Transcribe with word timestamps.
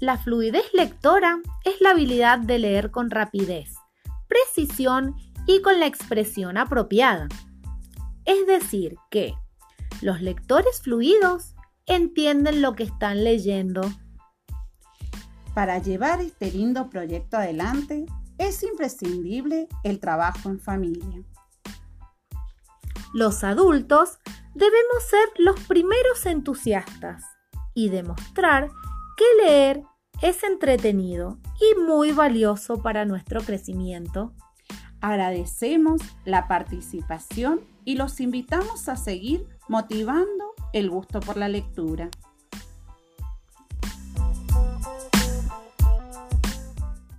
La 0.00 0.16
fluidez 0.16 0.64
lectora 0.72 1.42
es 1.62 1.78
la 1.82 1.90
habilidad 1.90 2.38
de 2.38 2.58
leer 2.58 2.90
con 2.90 3.10
rapidez, 3.10 3.74
precisión 4.28 5.14
y 5.46 5.60
con 5.60 5.78
la 5.78 5.84
expresión 5.84 6.56
apropiada. 6.56 7.28
Es 8.24 8.46
decir, 8.46 8.96
que 9.10 9.34
los 10.00 10.22
lectores 10.22 10.80
fluidos 10.80 11.54
entienden 11.84 12.62
lo 12.62 12.74
que 12.74 12.84
están 12.84 13.24
leyendo. 13.24 13.82
Para 15.52 15.76
llevar 15.78 16.22
este 16.22 16.50
lindo 16.50 16.88
proyecto 16.88 17.36
adelante 17.36 18.06
es 18.38 18.62
imprescindible 18.62 19.68
el 19.84 20.00
trabajo 20.00 20.48
en 20.48 20.60
familia. 20.60 21.22
Los 23.12 23.44
adultos 23.44 24.18
debemos 24.54 25.02
ser 25.10 25.28
los 25.36 25.60
primeros 25.60 26.24
entusiastas 26.24 27.22
y 27.74 27.90
demostrar 27.90 28.70
que 29.20 29.44
leer 29.44 29.82
es 30.22 30.42
entretenido 30.44 31.38
y 31.60 31.80
muy 31.80 32.12
valioso 32.12 32.82
para 32.82 33.04
nuestro 33.04 33.40
crecimiento. 33.40 34.32
Agradecemos 35.00 36.02
la 36.24 36.46
participación 36.46 37.60
y 37.84 37.96
los 37.96 38.20
invitamos 38.20 38.88
a 38.88 38.96
seguir 38.96 39.46
motivando 39.68 40.52
el 40.72 40.90
gusto 40.90 41.20
por 41.20 41.36
la 41.38 41.48
lectura. 41.48 42.10